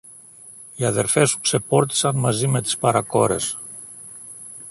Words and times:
Οι 0.75 0.85
αδελφές 0.85 1.29
σου 1.29 1.39
ξεπόρτισαν 1.39 2.17
μαζί 2.17 2.47
με 2.47 2.61
τις 2.61 2.77
παρακόρες. 2.77 3.57